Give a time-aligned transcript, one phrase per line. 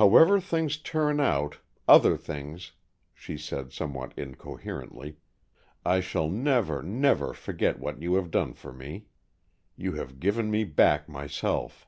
[0.00, 2.72] "However things turn out, other things,"
[3.12, 5.18] she said, somewhat incoherently,
[5.84, 9.08] "I shall never, never forget what you have done for me.
[9.76, 11.86] You have given me back myself."